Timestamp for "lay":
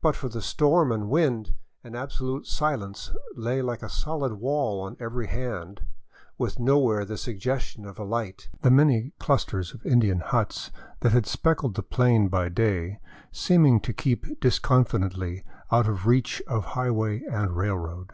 3.34-3.62